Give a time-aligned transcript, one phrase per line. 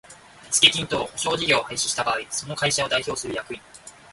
[0.45, 3.61] 手付金等保証事業を廃止した場合その会社を代表する役員